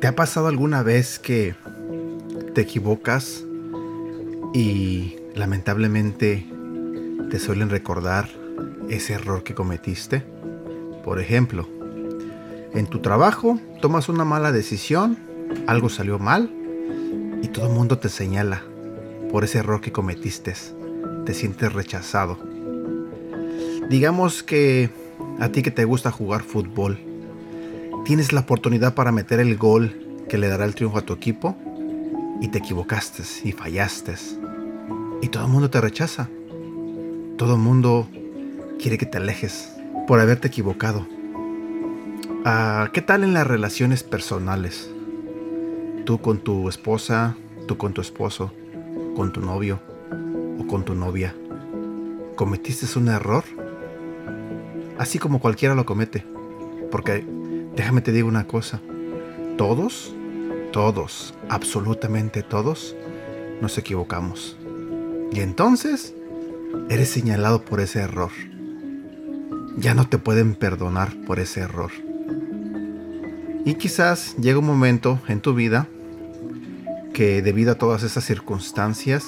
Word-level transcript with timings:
¿Te 0.00 0.06
ha 0.06 0.16
pasado 0.16 0.46
alguna 0.48 0.82
vez 0.82 1.18
que 1.18 1.54
te 2.54 2.62
equivocas 2.62 3.44
y 4.54 5.16
lamentablemente 5.34 6.46
te 7.30 7.38
suelen 7.38 7.68
recordar 7.68 8.30
ese 8.88 9.12
error 9.12 9.42
que 9.42 9.54
cometiste? 9.54 10.24
Por 11.04 11.20
ejemplo, 11.20 11.68
en 12.72 12.86
tu 12.86 13.00
trabajo 13.00 13.60
tomas 13.82 14.08
una 14.08 14.24
mala 14.24 14.52
decisión, 14.52 15.18
algo 15.70 15.88
salió 15.88 16.18
mal 16.18 16.50
y 17.42 17.46
todo 17.46 17.68
el 17.68 17.72
mundo 17.72 17.96
te 17.96 18.08
señala 18.08 18.64
por 19.30 19.44
ese 19.44 19.58
error 19.58 19.80
que 19.80 19.92
cometiste. 19.92 20.52
Te 21.24 21.32
sientes 21.32 21.72
rechazado. 21.72 22.38
Digamos 23.88 24.42
que 24.42 24.90
a 25.38 25.50
ti 25.50 25.62
que 25.62 25.70
te 25.70 25.84
gusta 25.84 26.10
jugar 26.10 26.42
fútbol 26.42 26.98
tienes 28.04 28.32
la 28.32 28.40
oportunidad 28.40 28.94
para 28.94 29.12
meter 29.12 29.38
el 29.38 29.56
gol 29.56 30.24
que 30.28 30.38
le 30.38 30.48
dará 30.48 30.64
el 30.64 30.74
triunfo 30.74 30.98
a 30.98 31.02
tu 31.02 31.12
equipo 31.12 31.56
y 32.40 32.48
te 32.48 32.58
equivocaste 32.58 33.22
y 33.44 33.52
fallaste. 33.52 34.14
Y 35.22 35.28
todo 35.28 35.44
el 35.44 35.52
mundo 35.52 35.70
te 35.70 35.80
rechaza. 35.80 36.28
Todo 37.38 37.54
el 37.54 37.60
mundo 37.60 38.08
quiere 38.80 38.98
que 38.98 39.06
te 39.06 39.18
alejes 39.18 39.72
por 40.08 40.18
haberte 40.18 40.48
equivocado. 40.48 41.06
Ah, 42.44 42.90
¿Qué 42.92 43.02
tal 43.02 43.22
en 43.22 43.34
las 43.34 43.46
relaciones 43.46 44.02
personales? 44.02 44.90
Tú 46.10 46.20
con 46.20 46.38
tu 46.38 46.68
esposa, 46.68 47.36
tú 47.68 47.78
con 47.78 47.94
tu 47.94 48.00
esposo, 48.00 48.50
con 49.14 49.32
tu 49.32 49.40
novio 49.40 49.78
o 50.58 50.66
con 50.66 50.84
tu 50.84 50.96
novia. 50.96 51.36
¿Cometiste 52.34 52.98
un 52.98 53.10
error? 53.10 53.44
Así 54.98 55.20
como 55.20 55.38
cualquiera 55.38 55.76
lo 55.76 55.86
comete. 55.86 56.26
Porque 56.90 57.24
Déjame 57.76 58.00
te 58.00 58.10
digo 58.10 58.26
una 58.26 58.48
cosa. 58.48 58.80
Todos, 59.56 60.12
todos, 60.72 61.32
absolutamente 61.48 62.42
todos, 62.42 62.96
nos 63.60 63.78
equivocamos. 63.78 64.56
Y 65.30 65.38
entonces, 65.38 66.12
eres 66.88 67.08
señalado 67.08 67.64
por 67.64 67.78
ese 67.78 68.00
error. 68.00 68.32
Ya 69.76 69.94
no 69.94 70.08
te 70.08 70.18
pueden 70.18 70.56
perdonar 70.56 71.14
por 71.24 71.38
ese 71.38 71.60
error. 71.60 71.92
Y 73.64 73.74
quizás 73.74 74.34
llega 74.38 74.58
un 74.58 74.66
momento 74.66 75.20
en 75.28 75.40
tu 75.40 75.54
vida 75.54 75.86
que 77.12 77.42
debido 77.42 77.72
a 77.72 77.74
todas 77.76 78.02
esas 78.02 78.24
circunstancias 78.24 79.24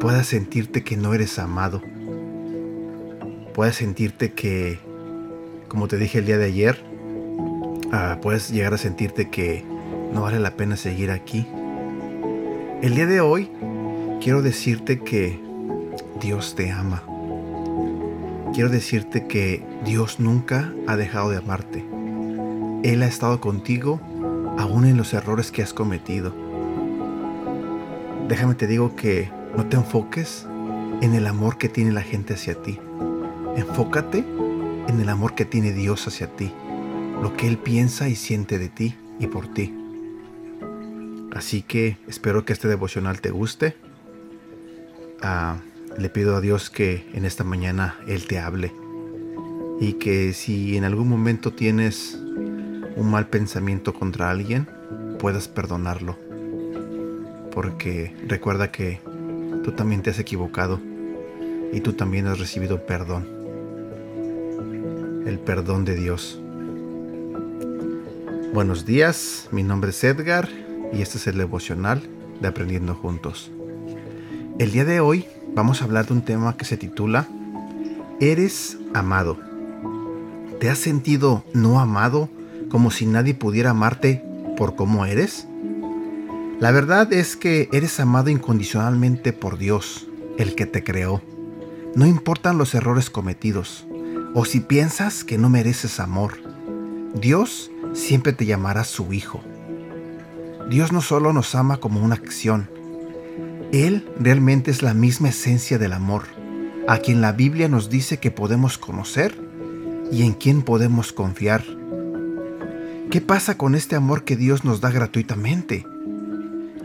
puedas 0.00 0.26
sentirte 0.26 0.84
que 0.84 0.96
no 0.96 1.14
eres 1.14 1.38
amado. 1.38 1.82
Puedas 3.54 3.76
sentirte 3.76 4.32
que, 4.32 4.78
como 5.68 5.88
te 5.88 5.96
dije 5.96 6.18
el 6.18 6.26
día 6.26 6.38
de 6.38 6.44
ayer, 6.44 6.88
Ah, 7.90 8.18
puedes 8.20 8.50
llegar 8.50 8.74
a 8.74 8.78
sentirte 8.78 9.30
que 9.30 9.64
no 10.12 10.20
vale 10.20 10.38
la 10.38 10.56
pena 10.56 10.76
seguir 10.76 11.10
aquí. 11.10 11.46
El 12.82 12.94
día 12.94 13.06
de 13.06 13.22
hoy 13.22 13.50
quiero 14.20 14.42
decirte 14.42 15.00
que 15.00 15.40
Dios 16.20 16.54
te 16.54 16.70
ama. 16.70 17.02
Quiero 18.52 18.68
decirte 18.68 19.26
que 19.26 19.64
Dios 19.86 20.20
nunca 20.20 20.70
ha 20.86 20.96
dejado 20.96 21.30
de 21.30 21.38
amarte. 21.38 21.82
Él 22.82 23.02
ha 23.02 23.06
estado 23.06 23.40
contigo 23.40 24.00
aún 24.58 24.84
en 24.84 24.98
los 24.98 25.14
errores 25.14 25.50
que 25.50 25.62
has 25.62 25.72
cometido. 25.72 26.34
Déjame 28.28 28.54
te 28.54 28.66
digo 28.66 28.94
que 28.94 29.30
no 29.56 29.66
te 29.66 29.76
enfoques 29.76 30.46
en 31.00 31.14
el 31.14 31.26
amor 31.26 31.58
que 31.58 31.68
tiene 31.68 31.92
la 31.92 32.02
gente 32.02 32.34
hacia 32.34 32.54
ti. 32.62 32.78
Enfócate 33.56 34.18
en 34.88 35.00
el 35.00 35.08
amor 35.08 35.34
que 35.34 35.44
tiene 35.44 35.72
Dios 35.72 36.06
hacia 36.06 36.28
ti 36.36 36.52
lo 37.22 37.36
que 37.36 37.48
Él 37.48 37.58
piensa 37.58 38.08
y 38.08 38.14
siente 38.14 38.58
de 38.58 38.68
ti 38.68 38.94
y 39.18 39.26
por 39.26 39.48
ti. 39.52 39.74
Así 41.32 41.62
que 41.62 41.96
espero 42.06 42.44
que 42.44 42.52
este 42.52 42.68
devocional 42.68 43.20
te 43.20 43.30
guste. 43.30 43.76
Ah, 45.20 45.58
le 45.96 46.08
pido 46.08 46.36
a 46.36 46.40
Dios 46.40 46.70
que 46.70 47.08
en 47.14 47.24
esta 47.24 47.44
mañana 47.44 47.96
Él 48.06 48.26
te 48.26 48.38
hable 48.38 48.72
y 49.80 49.94
que 49.94 50.32
si 50.32 50.76
en 50.76 50.84
algún 50.84 51.08
momento 51.08 51.52
tienes 51.52 52.14
un 52.96 53.10
mal 53.10 53.28
pensamiento 53.28 53.94
contra 53.94 54.30
alguien, 54.30 54.68
puedas 55.18 55.48
perdonarlo. 55.48 56.27
Porque 57.52 58.14
recuerda 58.26 58.70
que 58.70 59.00
tú 59.64 59.72
también 59.72 60.02
te 60.02 60.10
has 60.10 60.18
equivocado 60.18 60.80
y 61.72 61.80
tú 61.80 61.92
también 61.92 62.26
has 62.26 62.38
recibido 62.38 62.86
perdón. 62.86 63.26
El 65.26 65.38
perdón 65.38 65.84
de 65.84 65.94
Dios. 65.94 66.40
Buenos 68.54 68.86
días, 68.86 69.48
mi 69.52 69.62
nombre 69.62 69.90
es 69.90 70.02
Edgar 70.02 70.48
y 70.92 71.02
este 71.02 71.18
es 71.18 71.26
el 71.26 71.38
devocional 71.38 72.02
de 72.40 72.48
Aprendiendo 72.48 72.94
Juntos. 72.94 73.50
El 74.58 74.72
día 74.72 74.84
de 74.84 75.00
hoy 75.00 75.26
vamos 75.54 75.82
a 75.82 75.84
hablar 75.84 76.06
de 76.06 76.14
un 76.14 76.22
tema 76.22 76.56
que 76.56 76.64
se 76.64 76.76
titula 76.76 77.28
Eres 78.20 78.78
amado. 78.94 79.38
¿Te 80.60 80.70
has 80.70 80.78
sentido 80.78 81.44
no 81.52 81.78
amado 81.78 82.28
como 82.70 82.90
si 82.90 83.06
nadie 83.06 83.34
pudiera 83.34 83.70
amarte 83.70 84.24
por 84.56 84.74
cómo 84.74 85.06
eres? 85.06 85.46
La 86.60 86.72
verdad 86.72 87.12
es 87.12 87.36
que 87.36 87.68
eres 87.72 88.00
amado 88.00 88.30
incondicionalmente 88.30 89.32
por 89.32 89.58
Dios, 89.58 90.08
el 90.38 90.56
que 90.56 90.66
te 90.66 90.82
creó. 90.82 91.22
No 91.94 92.04
importan 92.04 92.58
los 92.58 92.74
errores 92.74 93.10
cometidos 93.10 93.86
o 94.34 94.44
si 94.44 94.58
piensas 94.58 95.22
que 95.22 95.38
no 95.38 95.50
mereces 95.50 96.00
amor. 96.00 96.34
Dios 97.14 97.70
siempre 97.92 98.32
te 98.32 98.44
llamará 98.44 98.82
su 98.82 99.12
hijo. 99.12 99.40
Dios 100.68 100.90
no 100.90 101.00
solo 101.00 101.32
nos 101.32 101.54
ama 101.54 101.76
como 101.76 102.02
una 102.02 102.16
acción, 102.16 102.68
Él 103.72 104.10
realmente 104.18 104.72
es 104.72 104.82
la 104.82 104.94
misma 104.94 105.28
esencia 105.28 105.78
del 105.78 105.92
amor, 105.92 106.24
a 106.88 106.98
quien 106.98 107.20
la 107.20 107.30
Biblia 107.30 107.68
nos 107.68 107.88
dice 107.88 108.18
que 108.18 108.32
podemos 108.32 108.78
conocer 108.78 109.40
y 110.10 110.24
en 110.24 110.32
quien 110.32 110.62
podemos 110.62 111.12
confiar. 111.12 111.64
¿Qué 113.12 113.20
pasa 113.20 113.56
con 113.56 113.76
este 113.76 113.94
amor 113.94 114.24
que 114.24 114.36
Dios 114.36 114.64
nos 114.64 114.80
da 114.80 114.90
gratuitamente? 114.90 115.86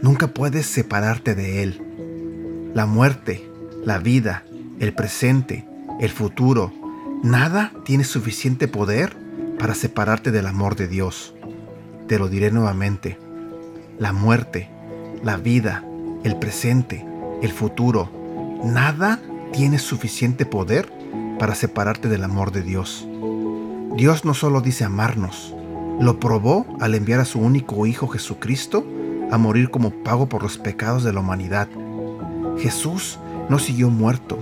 Nunca 0.03 0.27
puedes 0.27 0.65
separarte 0.65 1.33
de 1.33 1.63
Él. 1.63 2.71
La 2.73 2.85
muerte, 2.85 3.49
la 3.85 3.99
vida, 3.99 4.43
el 4.81 4.93
presente, 4.93 5.65
el 6.01 6.09
futuro, 6.09 6.73
nada 7.23 7.71
tiene 7.85 8.03
suficiente 8.03 8.67
poder 8.67 9.15
para 9.57 9.75
separarte 9.75 10.31
del 10.31 10.47
amor 10.47 10.75
de 10.75 10.89
Dios. 10.89 11.33
Te 12.09 12.19
lo 12.19 12.27
diré 12.27 12.51
nuevamente. 12.51 13.17
La 13.97 14.11
muerte, 14.11 14.69
la 15.23 15.37
vida, 15.37 15.85
el 16.25 16.35
presente, 16.35 17.05
el 17.41 17.53
futuro, 17.53 18.11
nada 18.61 19.21
tiene 19.53 19.79
suficiente 19.79 20.45
poder 20.45 20.91
para 21.39 21.55
separarte 21.55 22.09
del 22.09 22.25
amor 22.25 22.51
de 22.51 22.61
Dios. 22.61 23.07
Dios 23.95 24.25
no 24.25 24.33
solo 24.33 24.59
dice 24.59 24.83
amarnos, 24.83 25.55
lo 26.01 26.19
probó 26.19 26.65
al 26.81 26.93
enviar 26.93 27.21
a 27.21 27.25
su 27.25 27.39
único 27.39 27.85
Hijo 27.85 28.09
Jesucristo 28.09 28.85
a 29.33 29.37
morir 29.39 29.71
como 29.71 29.89
pago 30.03 30.29
por 30.29 30.43
los 30.43 30.59
pecados 30.59 31.03
de 31.03 31.11
la 31.11 31.21
humanidad. 31.21 31.67
Jesús 32.59 33.17
no 33.49 33.57
siguió 33.57 33.89
muerto, 33.89 34.37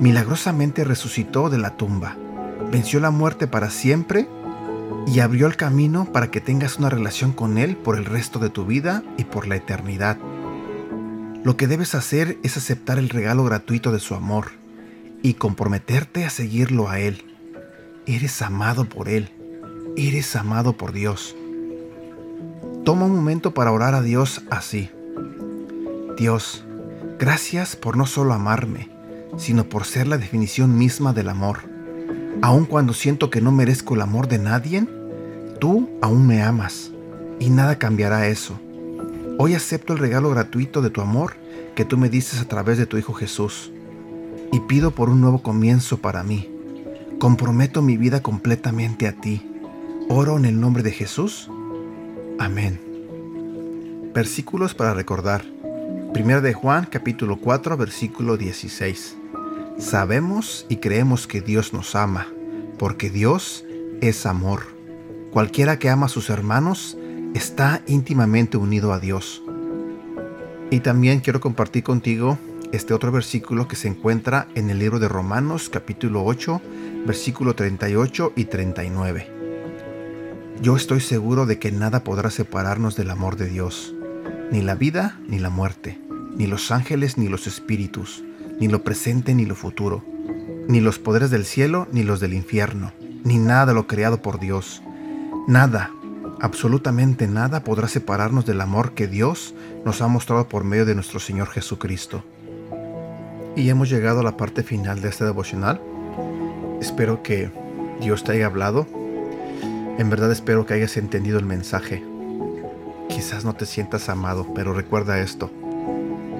milagrosamente 0.00 0.82
resucitó 0.82 1.50
de 1.50 1.58
la 1.58 1.76
tumba, 1.76 2.16
venció 2.72 2.98
la 2.98 3.12
muerte 3.12 3.46
para 3.46 3.70
siempre 3.70 4.28
y 5.06 5.20
abrió 5.20 5.46
el 5.46 5.54
camino 5.54 6.06
para 6.12 6.32
que 6.32 6.40
tengas 6.40 6.78
una 6.78 6.90
relación 6.90 7.32
con 7.32 7.58
Él 7.58 7.76
por 7.76 7.96
el 7.96 8.04
resto 8.04 8.40
de 8.40 8.50
tu 8.50 8.66
vida 8.66 9.04
y 9.16 9.24
por 9.24 9.46
la 9.46 9.54
eternidad. 9.54 10.18
Lo 11.44 11.56
que 11.56 11.68
debes 11.68 11.94
hacer 11.94 12.38
es 12.42 12.56
aceptar 12.56 12.98
el 12.98 13.10
regalo 13.10 13.44
gratuito 13.44 13.92
de 13.92 14.00
su 14.00 14.16
amor 14.16 14.50
y 15.22 15.34
comprometerte 15.34 16.24
a 16.24 16.30
seguirlo 16.30 16.88
a 16.88 16.98
Él. 16.98 17.24
Eres 18.06 18.42
amado 18.42 18.84
por 18.88 19.08
Él, 19.08 19.30
eres 19.96 20.34
amado 20.34 20.76
por 20.76 20.92
Dios. 20.92 21.36
Toma 22.88 23.04
un 23.04 23.14
momento 23.14 23.52
para 23.52 23.70
orar 23.70 23.94
a 23.94 24.00
Dios 24.00 24.40
así. 24.48 24.88
Dios, 26.16 26.64
gracias 27.18 27.76
por 27.76 27.98
no 27.98 28.06
solo 28.06 28.32
amarme, 28.32 28.88
sino 29.36 29.68
por 29.68 29.84
ser 29.84 30.06
la 30.06 30.16
definición 30.16 30.78
misma 30.78 31.12
del 31.12 31.28
amor. 31.28 31.68
Aun 32.40 32.64
cuando 32.64 32.94
siento 32.94 33.28
que 33.28 33.42
no 33.42 33.52
merezco 33.52 33.94
el 33.94 34.00
amor 34.00 34.26
de 34.26 34.38
nadie, 34.38 34.86
Tú 35.60 35.90
aún 36.00 36.26
me 36.26 36.42
amas 36.42 36.90
y 37.38 37.50
nada 37.50 37.78
cambiará 37.78 38.26
eso. 38.26 38.58
Hoy 39.36 39.52
acepto 39.52 39.92
el 39.92 39.98
regalo 39.98 40.30
gratuito 40.30 40.80
de 40.80 40.88
tu 40.88 41.02
amor 41.02 41.34
que 41.74 41.84
tú 41.84 41.98
me 41.98 42.08
dices 42.08 42.40
a 42.40 42.48
través 42.48 42.78
de 42.78 42.86
tu 42.86 42.96
Hijo 42.96 43.12
Jesús 43.12 43.70
y 44.50 44.60
pido 44.60 44.92
por 44.92 45.10
un 45.10 45.20
nuevo 45.20 45.42
comienzo 45.42 45.98
para 45.98 46.22
mí. 46.22 46.48
Comprometo 47.18 47.82
mi 47.82 47.98
vida 47.98 48.22
completamente 48.22 49.06
a 49.06 49.12
ti. 49.12 49.46
Oro 50.08 50.38
en 50.38 50.46
el 50.46 50.58
nombre 50.58 50.82
de 50.82 50.92
Jesús. 50.92 51.50
Amén. 52.38 52.80
Versículos 54.14 54.74
para 54.74 54.94
recordar. 54.94 55.44
1 56.14 56.40
de 56.40 56.54
Juan 56.54 56.86
capítulo 56.90 57.38
4 57.38 57.76
versículo 57.76 58.36
16. 58.36 59.16
Sabemos 59.78 60.64
y 60.68 60.76
creemos 60.76 61.26
que 61.26 61.40
Dios 61.40 61.72
nos 61.72 61.94
ama, 61.94 62.28
porque 62.78 63.10
Dios 63.10 63.64
es 64.00 64.24
amor. 64.24 64.62
Cualquiera 65.32 65.78
que 65.78 65.90
ama 65.90 66.06
a 66.06 66.08
sus 66.08 66.30
hermanos 66.30 66.96
está 67.34 67.82
íntimamente 67.86 68.56
unido 68.56 68.92
a 68.92 69.00
Dios. 69.00 69.42
Y 70.70 70.80
también 70.80 71.20
quiero 71.20 71.40
compartir 71.40 71.82
contigo 71.82 72.38
este 72.72 72.94
otro 72.94 73.10
versículo 73.10 73.68
que 73.68 73.76
se 73.76 73.88
encuentra 73.88 74.48
en 74.54 74.70
el 74.70 74.78
libro 74.78 74.98
de 74.98 75.08
Romanos 75.08 75.68
capítulo 75.68 76.24
8, 76.24 76.60
versículo 77.06 77.54
38 77.54 78.32
y 78.36 78.44
39. 78.44 79.37
Yo 80.60 80.74
estoy 80.74 81.00
seguro 81.00 81.46
de 81.46 81.60
que 81.60 81.70
nada 81.70 82.02
podrá 82.02 82.30
separarnos 82.30 82.96
del 82.96 83.10
amor 83.10 83.36
de 83.36 83.46
Dios, 83.46 83.94
ni 84.50 84.60
la 84.60 84.74
vida 84.74 85.20
ni 85.28 85.38
la 85.38 85.50
muerte, 85.50 86.00
ni 86.36 86.48
los 86.48 86.72
ángeles 86.72 87.16
ni 87.16 87.28
los 87.28 87.46
espíritus, 87.46 88.24
ni 88.58 88.66
lo 88.66 88.82
presente 88.82 89.36
ni 89.36 89.46
lo 89.46 89.54
futuro, 89.54 90.04
ni 90.66 90.80
los 90.80 90.98
poderes 90.98 91.30
del 91.30 91.44
cielo 91.44 91.86
ni 91.92 92.02
los 92.02 92.18
del 92.18 92.34
infierno, 92.34 92.92
ni 93.22 93.38
nada 93.38 93.66
de 93.66 93.74
lo 93.74 93.86
creado 93.86 94.20
por 94.20 94.40
Dios. 94.40 94.82
Nada, 95.46 95.92
absolutamente 96.40 97.28
nada 97.28 97.62
podrá 97.62 97.86
separarnos 97.86 98.44
del 98.44 98.60
amor 98.60 98.94
que 98.94 99.06
Dios 99.06 99.54
nos 99.84 100.02
ha 100.02 100.08
mostrado 100.08 100.48
por 100.48 100.64
medio 100.64 100.86
de 100.86 100.96
nuestro 100.96 101.20
Señor 101.20 101.46
Jesucristo. 101.50 102.24
Y 103.54 103.68
hemos 103.68 103.88
llegado 103.88 104.20
a 104.20 104.24
la 104.24 104.36
parte 104.36 104.64
final 104.64 105.02
de 105.02 105.08
este 105.08 105.24
devocional. 105.24 105.80
Espero 106.80 107.22
que 107.22 107.52
Dios 108.00 108.24
te 108.24 108.32
haya 108.32 108.46
hablado 108.46 108.88
en 109.98 110.10
verdad 110.10 110.30
espero 110.30 110.64
que 110.64 110.74
hayas 110.74 110.96
entendido 110.96 111.38
el 111.38 111.44
mensaje. 111.44 112.04
Quizás 113.08 113.44
no 113.44 113.54
te 113.54 113.66
sientas 113.66 114.08
amado, 114.08 114.46
pero 114.54 114.72
recuerda 114.72 115.18
esto. 115.18 115.50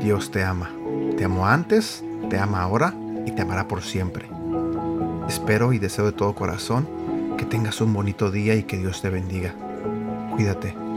Dios 0.01 0.31
te 0.31 0.45
ama. 0.45 0.71
Te 1.17 1.25
amó 1.25 1.47
antes, 1.47 2.05
te 2.31 2.39
ama 2.39 2.63
ahora 2.63 2.95
y 3.27 3.33
te 3.33 3.43
amará 3.43 3.67
por 3.67 3.83
siempre. 3.83 4.27
Espero 5.29 5.73
y 5.73 5.79
deseo 5.79 6.07
de 6.07 6.13
todo 6.13 6.35
corazón 6.35 6.89
que 7.37 7.45
tengas 7.45 7.81
un 7.81 7.93
bonito 7.93 8.31
día 8.31 8.55
y 8.55 8.63
que 8.63 8.79
Dios 8.79 9.03
te 9.03 9.11
bendiga. 9.11 9.55
Cuídate. 10.35 10.88